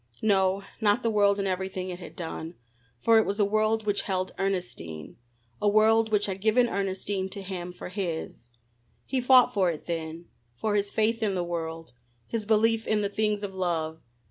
No, 0.23 0.63
not 0.81 1.03
the 1.03 1.11
world 1.11 1.37
and 1.37 1.47
everything 1.47 1.91
it 1.91 1.99
had 1.99 2.15
done, 2.15 2.55
for 3.03 3.19
it 3.19 3.23
was 3.27 3.39
a 3.39 3.45
world 3.45 3.85
which 3.85 4.01
held 4.01 4.31
Ernestine, 4.39 5.15
a 5.61 5.69
world 5.69 6.11
which 6.11 6.25
had 6.25 6.41
given 6.41 6.67
Ernestine 6.67 7.29
to 7.29 7.43
him 7.43 7.71
for 7.71 7.89
his. 7.89 8.49
He 9.05 9.21
fought 9.21 9.53
for 9.53 9.69
it 9.69 9.85
then: 9.85 10.25
for 10.55 10.73
his 10.73 10.89
faith 10.89 11.21
in 11.21 11.35
the 11.35 11.43
world, 11.43 11.93
his 12.25 12.47
belief 12.47 12.87
in 12.87 13.01
the 13.01 13.09
things 13.09 13.43
of 13.43 13.53
love. 13.53 14.01